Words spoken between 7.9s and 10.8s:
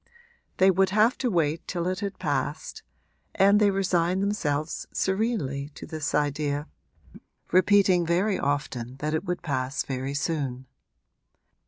very often that it would pass very soon.